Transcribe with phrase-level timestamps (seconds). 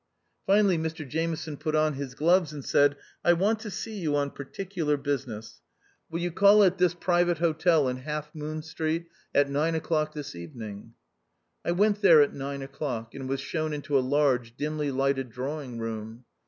[0.47, 4.31] Finally, Mr Jameson put on his gloves, and said," I want to see you on
[4.31, 5.61] particular business;
[6.09, 10.33] will you call at 's Private Hotel in Half Moon Street, at nine o'clock this
[10.35, 10.95] evening."
[11.63, 15.77] I went there at nine o'clock, and was shown into a large, dimly lighted drawing
[15.77, 16.25] room.